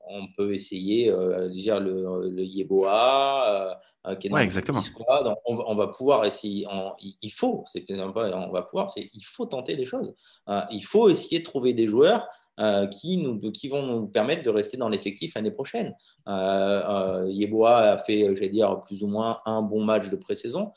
[0.08, 4.80] on peut essayer euh, dire le, le Yeboah, euh, est exactement.
[5.46, 6.66] on, va pouvoir essayer.
[7.00, 10.14] il faut, c'est on va pouvoir, c'est il faut tenter des choses.
[10.48, 12.26] Euh, il faut essayer de trouver des joueurs
[12.90, 15.94] qui, nous, qui vont nous permettre de rester dans l'effectif l'année prochaine.
[16.26, 20.72] Yeboah a fait, j'allais dire, plus ou moins un bon match de pré-saison.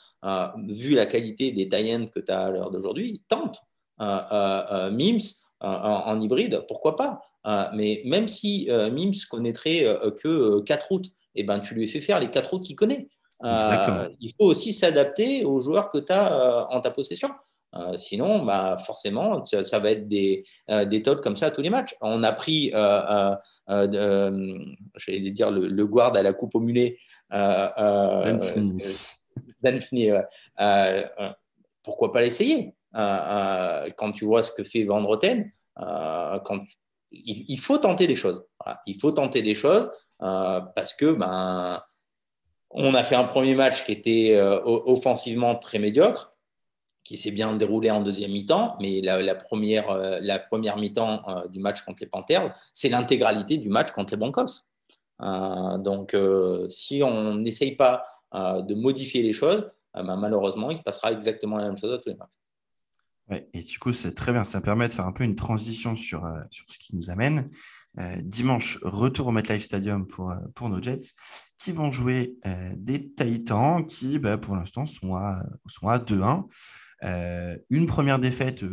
[0.67, 3.59] vu la qualité des tie que tu as à l'heure d'aujourd'hui, tente.
[3.99, 10.87] Mims en, hybride, pourquoi pas euh, mais même si euh, Mims connaîtrait euh, que quatre
[10.87, 13.07] routes, et eh ben, tu lui fais faire les quatre routes qu'il connaît.
[13.43, 17.29] il faut aussi s'adapter aux joueurs que tu as en ta possession.
[17.75, 21.61] Euh, sinon, bah, forcément, ça, ça va être des, euh, des comme ça à tous
[21.61, 21.95] les matchs.
[22.01, 23.33] On a pris, euh,
[23.69, 24.57] euh, euh,
[24.95, 26.97] j'allais dire, le, le guard à la coupe au mulet.
[27.33, 28.83] Euh, euh, Dan Finney.
[29.61, 30.11] Dan Finney.
[30.11, 30.21] Euh,
[30.59, 31.29] euh,
[31.83, 32.67] pourquoi pas l'essayer?
[32.67, 35.05] Euh, euh, Quand tu vois ce que fait Van
[35.81, 36.39] euh,
[37.11, 38.45] il, faut tenter des choses.
[38.87, 39.89] Il faut tenter des choses
[40.21, 41.81] euh, parce que ben,
[42.69, 46.33] on a fait un premier match qui était euh, offensivement très médiocre,
[47.03, 51.59] qui s'est bien déroulé en deuxième mi-temps, mais la, première, euh, première mi-temps euh, du
[51.59, 54.63] match contre les Panthers, c'est l'intégralité du match contre les Broncos.
[55.21, 58.03] Euh, donc, euh, si on n'essaye pas
[58.33, 61.93] euh, de modifier les choses, euh, ben, malheureusement, il se passera exactement la même chose
[61.93, 62.29] à tous les matchs.
[63.29, 64.43] Ouais, et du coup, c'est très bien.
[64.43, 67.49] Ça permet de faire un peu une transition sur, euh, sur ce qui nous amène.
[67.97, 71.13] Euh, dimanche, retour au MetLife Stadium pour, euh, pour nos Jets,
[71.57, 72.35] qui vont jouer
[72.75, 76.45] des Titans qui, bah, pour l'instant, sont à, sont à 2-1.
[77.03, 78.63] Euh, une première défaite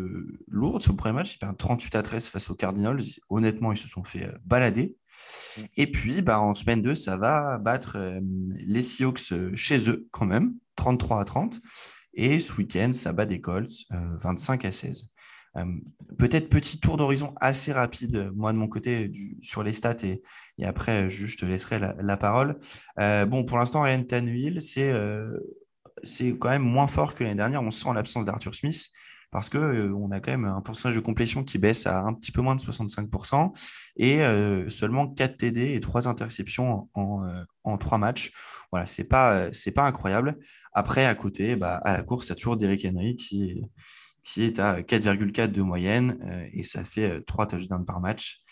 [0.48, 3.00] lourde sur le premier match, ils perdent 38 à 13 face aux Cardinals.
[3.30, 4.96] Honnêtement, ils se sont fait balader.
[5.76, 10.54] Et puis, bah, en semaine 2, ça va battre les Seahawks chez eux quand même,
[10.76, 11.60] 33 à 30.
[12.14, 15.10] Et ce week-end, ça bat des Colts, euh, 25 à 16.
[15.56, 15.64] Euh,
[16.18, 20.22] Peut-être petit tour d'horizon assez rapide, euh, moi de mon côté, sur les stats, et,
[20.64, 22.58] après, je, te laisserai la, parole.
[23.00, 25.30] Euh, bon, pour l'instant, Ryan Tannehill, c'est euh,
[26.02, 27.62] c'est quand même moins fort que l'année dernière.
[27.62, 28.90] On sent l'absence d'Arthur Smith
[29.32, 32.12] parce que euh, on a quand même un pourcentage de complétion qui baisse à un
[32.12, 33.50] petit peu moins de 65%
[33.96, 38.32] et euh, seulement 4 TD et 3 interceptions en, euh, en 3 matchs.
[38.70, 40.38] Voilà, c'est pas, c'est pas incroyable.
[40.72, 43.62] Après, à côté, bah, à la course, il y a toujours Derrick Henry qui est,
[44.22, 48.42] qui est à 4,4 de moyenne et ça fait euh, 3 touchdowns par match.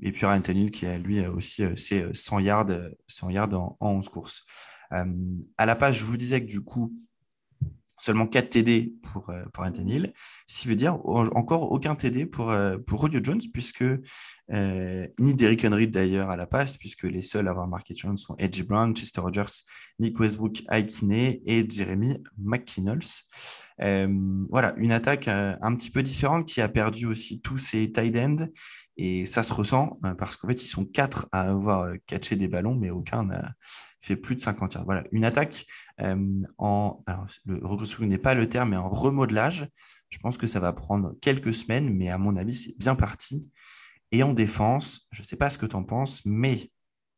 [0.00, 3.76] Et puis Ryan Tannehill qui a lui aussi ses 100 yards, euh, 100 yards en,
[3.80, 4.46] en 11 courses.
[4.90, 6.94] À la page, je vous disais que du coup,
[8.04, 10.12] seulement 4 TD pour, euh, pour Tannehill,
[10.46, 12.76] ce qui veut dire encore aucun TD pour, euh,
[13.22, 17.66] Jones, puisque euh, ni Derrick Henry d'ailleurs à la passe, puisque les seuls à avoir
[17.66, 19.62] marqué Jones sont Edgy Brown, Chester Rogers,
[19.98, 23.24] Nick Westbrook, Kinney et Jeremy McKinnells.
[23.80, 24.08] Euh,
[24.50, 28.16] voilà, une attaque euh, un petit peu différente qui a perdu aussi tous ses tight
[28.16, 28.48] ends.
[28.96, 32.36] Et ça se ressent euh, parce qu'en fait, ils sont quatre à avoir euh, catché
[32.36, 33.54] des ballons, mais aucun n'a
[34.00, 34.84] fait plus de 50 yards.
[34.84, 35.66] Voilà, une attaque
[36.00, 37.02] euh, en.
[37.06, 39.68] Alors, le reconstruction pas le terme, mais en remodelage.
[40.10, 43.48] Je pense que ça va prendre quelques semaines, mais à mon avis, c'est bien parti.
[44.12, 46.70] Et en défense, je ne sais pas ce que tu en penses, mais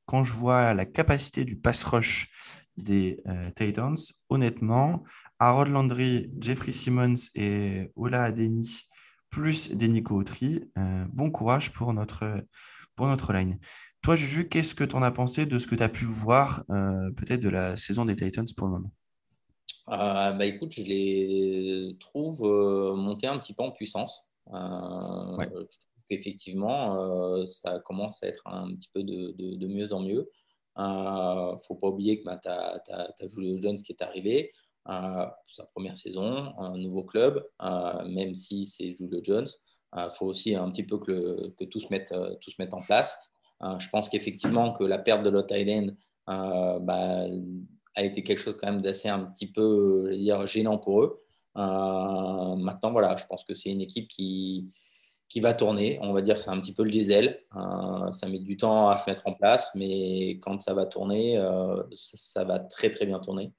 [0.07, 2.31] quand je vois la capacité du pass rush
[2.77, 3.23] des
[3.57, 3.97] Titans,
[4.31, 5.03] honnêtement,
[5.39, 8.86] Harold Landry, Jeffrey Simmons et Ola Adeni,
[9.31, 12.45] plus Denico Autry, euh, bon courage pour notre,
[12.95, 13.59] pour notre line.
[14.03, 16.65] Toi, Juju, qu'est-ce que tu en as pensé de ce que tu as pu voir
[16.71, 18.93] euh, peut-être de la saison des Titans pour le moment?
[19.89, 24.29] Euh, bah, écoute, je les trouve euh, monter un petit peu en puissance.
[24.47, 25.45] Ouais.
[25.45, 30.03] Je trouve qu'effectivement, ça commence à être un petit peu de, de- de mieux en
[30.03, 30.31] mieux.
[30.79, 34.53] Il ne faut pas oublier que bah, tu as, Julio Jones qui est arrivé.
[34.87, 37.45] Sa première saison, un nouveau club,
[38.09, 39.49] même si c'est Julio Jones.
[39.97, 42.83] Il faut aussi un petit peu que, tout, se mette, euh, tout se mette en
[42.83, 43.19] place.
[43.79, 45.97] Je pense qu'effectivement, que la perte de Lot Island
[46.27, 47.25] bah,
[47.95, 51.23] a été quelque chose quand même d'assez un petit peu dire, gênant pour eux.
[51.55, 54.69] Maintenant, voilà, je pense que c'est une équipe qui,
[55.29, 55.99] qui va tourner.
[56.03, 57.41] On va dire c'est un petit peu le diesel.
[58.11, 61.83] Ça met du temps à se mettre en place, mais quand ça va tourner, euh,
[61.93, 63.53] ça, ça va très très bien tourner.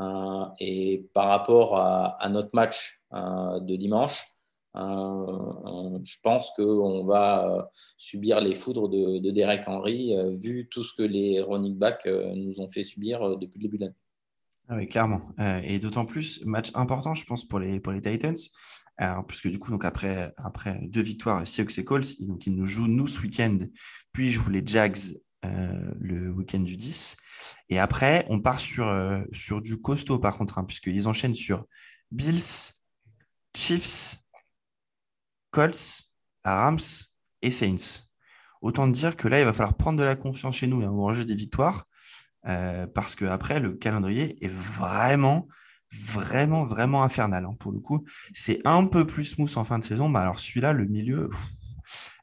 [0.00, 4.22] Euh, et par rapport à, notre match euh, de dimanche,
[4.74, 10.94] euh, je pense qu'on va subir les foudres de, de Derek Henry, vu tout ce
[10.94, 13.96] que les running backs nous ont fait subir depuis le début de l'année.
[14.68, 15.20] Ah oui, clairement.
[15.64, 18.36] Et d'autant plus, match important, je pense, pour les, pour les Titans.
[19.26, 22.86] Puisque du coup, donc après, après deux victoires, Seahawks et Colts, donc, ils nous jouent
[22.86, 23.58] nous ce week-end,
[24.12, 24.96] puis ils jouent les Jags
[25.44, 27.16] euh, le week-end du 10.
[27.68, 31.66] Et après, on part sur, euh, sur du costaud, par contre, hein, puisqu'ils enchaînent sur
[32.10, 32.72] Bills,
[33.56, 34.18] Chiefs,
[35.50, 36.04] Colts,
[36.44, 36.78] Rams
[37.42, 38.06] et Saints.
[38.60, 41.24] Autant dire que là, il va falloir prendre de la confiance chez nous et engranger
[41.24, 41.86] des victoires.
[42.48, 45.46] Euh, parce que après le calendrier est vraiment,
[45.92, 47.44] vraiment, vraiment infernal.
[47.44, 50.10] hein, pour le coup, c'est un peu plus smooth en fin de saison.
[50.10, 51.30] Bah, alors celui-là, le milieu,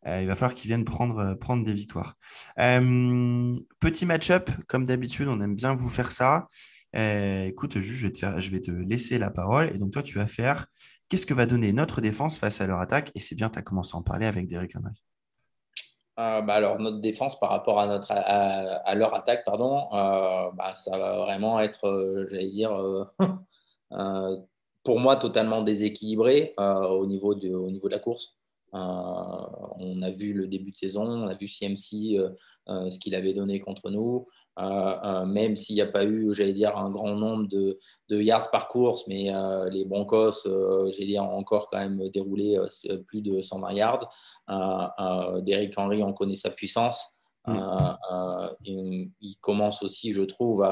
[0.05, 2.15] il va falloir qu'ils viennent prendre, euh, prendre des victoires.
[2.59, 6.47] Euh, petit match-up, comme d'habitude, on aime bien vous faire ça.
[6.95, 9.71] Euh, écoute, juste, je vais, te laisser la parole.
[9.73, 10.67] Et donc, toi, tu vas faire
[11.07, 13.61] qu'est-ce que va donner notre défense face à leur attaque Et c'est bien, tu as
[13.61, 14.93] commencé à en parler avec Derek Henry.
[16.19, 20.75] Euh, bah alors notre défense par rapport à notre à, leur attaque pardon euh, bah,
[20.75, 23.05] ça va vraiment être euh, j'allais dire euh,
[23.93, 24.35] euh,
[24.83, 28.38] pour moi, totalement déséquilibré au, niveau au niveau de la course.
[28.73, 32.19] On a vu le début de saison, on a vu CMC,
[32.67, 34.27] ce qu'il avait donné contre nous.
[34.59, 37.79] Euh, euh, même s'il n'y a pas eu, j'allais dire, un grand nombre de,
[38.09, 42.57] yards par course, mais euh, les Broncos, j'allais dire, ont encore quand même déroulé
[43.07, 44.09] plus de 120 yards.
[45.43, 47.15] Derrick Henry, on connaît sa puissance.
[47.47, 47.95] Mm.
[48.65, 50.67] il, commence aussi, je trouve,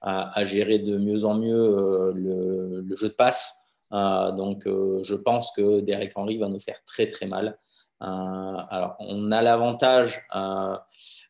[0.00, 3.54] à, gérer de mieux en mieux le, jeu de passe.
[3.90, 7.58] Donc, je pense que Derek Henry va nous faire très très mal.
[8.00, 10.26] alors, on a l'avantage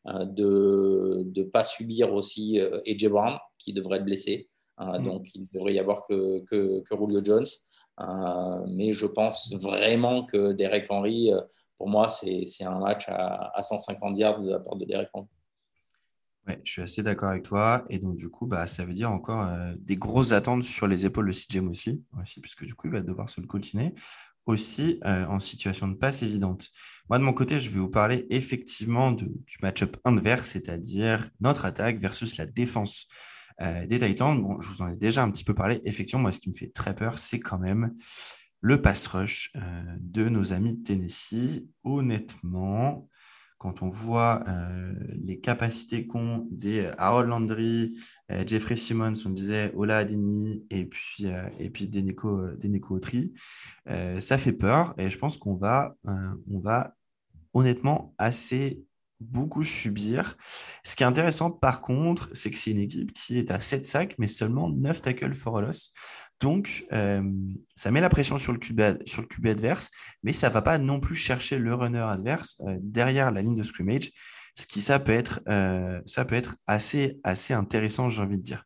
[0.07, 4.51] euh, de ne pas subir aussi AJ euh, Brown, qui devrait être blessé.
[4.81, 5.03] Euh, mm.
[5.03, 7.47] Donc, il ne devrait y avoir que, que, Julio Jones.
[8.69, 11.31] mais je pense vraiment que Derek Henry,
[11.79, 15.29] pour moi, c'est un match à, 150 yards de la part de Derek Henry.
[16.47, 17.85] Ouais, je suis assez d'accord avec toi.
[17.89, 21.27] Et donc, du coup, bah, ça veut dire encore des grosses attentes sur les épaules
[21.27, 23.95] de CJ Mosley aussi, puisque du coup, il va devoir se le coltiner
[24.45, 26.69] aussi en situation de passe évidente.
[27.09, 29.27] Moi, de mon côté, je vais vous parler effectivement du
[29.63, 33.09] match-up inverse, c'est-à-dire notre attaque versus la défense
[33.61, 34.41] euh, des Titans.
[34.41, 35.81] Bon, je vous en ai déjà un petit peu parlé.
[35.85, 37.95] Effectivement, moi, ce qui me fait très peur, c'est quand même
[38.61, 39.61] le pass rush euh,
[40.01, 41.69] de nos amis de Tennessee.
[41.85, 43.09] Honnêtement,
[43.65, 44.93] quand on voit euh,
[45.25, 47.97] les capacités qu'ont des euh, Harold Landry,
[48.31, 51.25] euh, Jeffrey Simmons, on disait Ola Adeni et puis,
[51.59, 52.51] et puis Denico,
[52.91, 53.33] Autry,
[53.87, 56.95] ça fait peur et je pense qu'on va, on va
[57.55, 58.85] honnêtement assez
[59.19, 60.37] beaucoup subir.
[60.83, 63.87] Ce qui est intéressant par contre, c'est que c'est une équipe qui est à 7
[63.87, 65.95] sacs mais seulement 9 tackles for a loss.
[66.41, 67.23] Donc, euh,
[67.75, 69.91] ça met la pression sur le QB, adverse,
[70.23, 73.55] mais ça ne va pas non plus chercher le runner adverse euh, derrière la ligne
[73.55, 74.11] de scrimmage,
[74.57, 76.01] ce qui ça peut être, euh,
[76.67, 77.21] assez,
[77.51, 78.65] intéressant, j'ai envie de dire.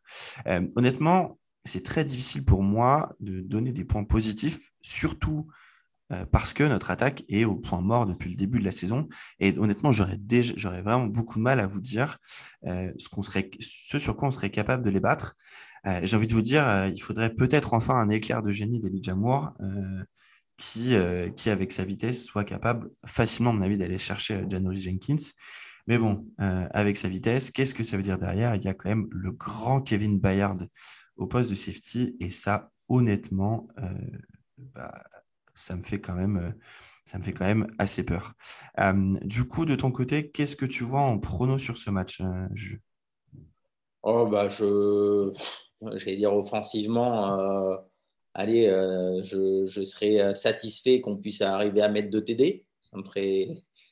[0.75, 5.47] honnêtement, c'est très difficile pour moi de donner des points positifs, surtout
[6.31, 9.07] parce que notre attaque est au point mort depuis le début de la saison.
[9.39, 10.17] Et honnêtement, j'aurais,
[10.81, 12.17] vraiment beaucoup de mal à vous dire
[12.63, 15.35] ce sur quoi on serait capable de les battre.
[15.85, 18.79] Euh, j'ai envie de vous dire, euh, il faudrait peut-être enfin un éclair de génie
[18.79, 20.03] d'Elijah Moore euh,
[20.57, 20.95] qui,
[21.37, 25.15] qui, avec sa vitesse, soit capable facilement, à mon avis, d'aller chercher Janoris Jenkins.
[25.87, 28.55] Mais bon, avec sa vitesse, qu'est-ce que ça veut dire derrière?
[28.55, 30.57] Il y a quand même le grand Kevin Bayard
[31.15, 32.17] au poste de safety.
[32.19, 33.69] Et ça, honnêtement,
[34.57, 35.01] bah,
[35.53, 36.53] ça me fait quand même
[37.05, 38.33] ça me fait quand même assez peur.
[39.23, 42.21] du coup, de ton côté, qu'est-ce que tu vois en prono sur ce match
[44.03, 45.31] Oh, bah, je
[45.95, 47.77] j'allais dire offensivement, euh,
[48.33, 52.65] allez, euh, je, je, serais satisfait qu'on puisse arriver à mettre deux TD.
[52.81, 53.49] Ça me, ferait,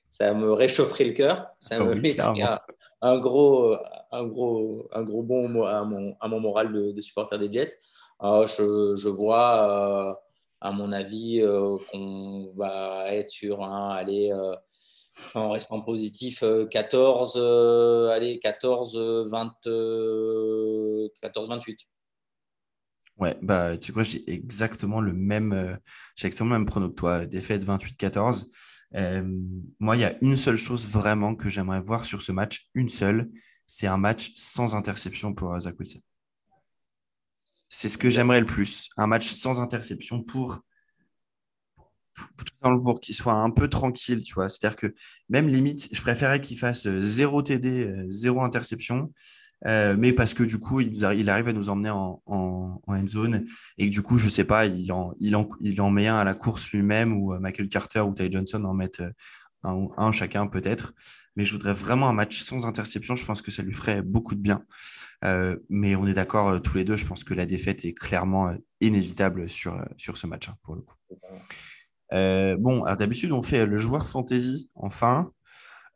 [0.09, 1.47] ça me réchaufferait le cœur.
[1.59, 2.25] Ça ah me mettrait
[3.01, 3.75] un, gros,
[4.11, 7.77] un, gros, un gros bon à mon, à mon moral de, supporter des Jets.
[8.23, 10.21] Euh, je, je, vois,
[10.59, 11.43] à mon avis,
[11.91, 14.33] qu'on va être sur un, allez,
[15.35, 18.97] en restant positif, 14, euh, euh, allez, 14,
[19.29, 19.67] 20,
[21.21, 21.79] 14, 28.
[23.17, 25.75] Ouais, bah, tu sais quoi, j'ai exactement le même, euh,
[26.15, 28.49] j'ai exactement le même prono que toi, défaite 28-14.
[29.79, 32.89] moi, il y a une seule chose vraiment que j'aimerais voir sur ce match, une
[32.89, 33.29] seule,
[33.65, 35.99] c'est un match sans interception pour Zach Wilson.
[37.69, 40.61] C'est ce que j'aimerais le plus, un match sans interception pour
[42.83, 44.49] pour qu'il soit un peu tranquille, tu vois.
[44.49, 44.93] C'est-à-dire que
[45.29, 49.13] même limite, je préférais qu'il fasse euh, zéro TD, euh, zéro interception,
[49.65, 53.45] euh, mais parce que du coup, il, arrive à nous emmener en, en, end zone
[53.77, 57.37] et du coup, je sais pas, il en, met un à la course lui-même ou
[57.39, 59.03] Michael Carter ou Ty Johnson en mettent
[59.63, 60.93] un, un chacun peut-être.
[61.35, 63.15] Mais je voudrais vraiment un match sans interception.
[63.15, 64.63] Je pense que ça lui ferait beaucoup de bien.
[65.69, 66.95] mais on est d'accord tous les deux.
[66.95, 70.81] Je pense que la défaite est clairement inévitable sur, sur ce match hein, pour le
[70.81, 70.95] coup.
[72.13, 75.31] Euh, bon, alors d'habitude, on fait le joueur fantasy enfin.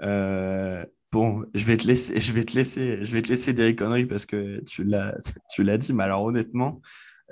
[0.01, 3.81] Euh, bon, je vais te laisser, je vais te laisser, je vais te laisser Derrick
[3.81, 5.17] Henry parce que tu l'as,
[5.49, 5.93] tu l'as dit.
[5.93, 6.81] Mais alors honnêtement,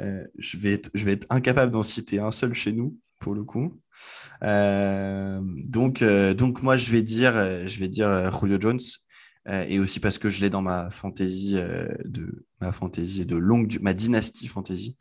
[0.01, 3.33] euh, je vais être, je vais être incapable d'en citer un seul chez nous pour
[3.33, 3.81] le coup.
[4.41, 8.79] donc, donc moi, je vais dire, je vais dire Julio Jones.
[9.67, 11.55] et aussi parce que je l'ai dans ma fantasy
[12.05, 14.95] de ma fantasy de longue, ma dynastie fantasy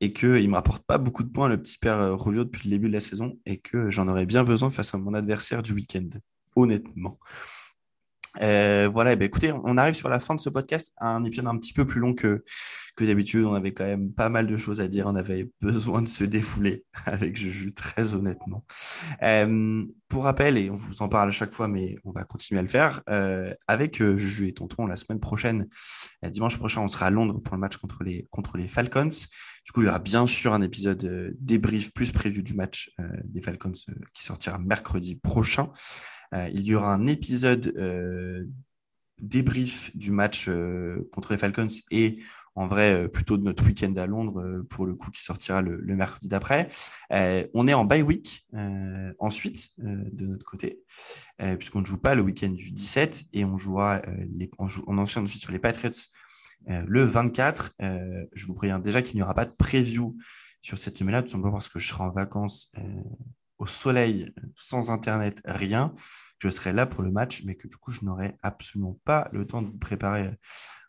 [0.00, 2.68] et qu'il ne me rapporte pas beaucoup de points, le petit père euh, Rolio, depuis
[2.68, 5.62] le début de la saison, et que j'en aurais bien besoin face à mon adversaire
[5.62, 6.08] du week-end,
[6.54, 7.18] honnêtement.
[8.42, 11.46] Euh, voilà, eh ben, écoutez, on arrive sur la fin de ce podcast, un épisode
[11.46, 12.44] un petit peu plus long que,
[12.96, 13.44] que d'habitude.
[13.44, 15.06] On avait quand même pas mal de choses à dire.
[15.06, 18.64] On avait besoin de se défouler avec Juju, très honnêtement.
[19.22, 22.58] Euh, pour rappel, et on vous en parle à chaque fois, mais on va continuer
[22.58, 25.66] à le faire, euh, avec euh, Juju et Tonton la semaine prochaine,
[26.22, 29.08] dimanche prochain, on sera à Londres pour le match contre les, Falcons.
[29.64, 32.90] Du coup, il y aura bien sûr un épisode débrief plus prévu du match
[33.24, 33.72] des Falcons
[34.14, 35.70] qui sortira mercredi prochain.
[36.32, 37.74] Il y aura un épisode
[39.20, 40.48] débrief du match
[41.12, 42.18] contre les Falcons et
[42.56, 45.62] en vrai euh, plutôt de notre week-end à Londres euh, pour le coup qui sortira
[45.62, 46.68] le, mercredi d'après.
[47.12, 48.46] Euh, on est en bye week
[49.18, 50.80] ensuite de notre côté
[51.58, 54.02] puisqu'on ne joue pas le week-end du 17 et on jouera
[54.34, 55.90] les, on, joue, enchaîne ensuite sur les Patriots
[56.66, 57.74] le 24.
[57.82, 60.16] Euh, je vous préviens déjà qu'il n'y aura pas de preview
[60.62, 62.72] sur cette semaine-là, tout simplement parce que je serai en vacances
[63.58, 65.94] au soleil, sans internet, rien.
[66.38, 69.46] Je serai là pour le match, mais que du coup, je n'aurai absolument pas le
[69.46, 70.30] temps de vous préparer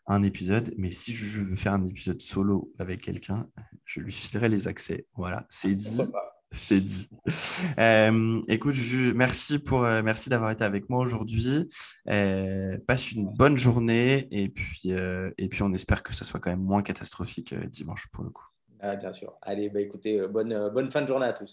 [0.06, 0.74] un épisode.
[0.76, 3.48] Mais si je veux faire un épisode solo avec quelqu'un,
[3.84, 5.06] je lui filerai les accès.
[5.14, 6.00] Voilà, c'est dit.
[6.52, 7.10] C'est dit.
[7.78, 11.68] Euh, écoute, je, merci pour euh, merci d'avoir été avec moi aujourd'hui.
[12.08, 16.50] Euh, passe une bonne journée et puis et puis on espère que ça soit quand
[16.50, 18.46] même moins catastrophique dimanche pour le coup.
[18.80, 19.36] Ah, bien sûr.
[19.42, 21.46] Allez, bah, écoutez, bonne, bonne fin de journée à tous.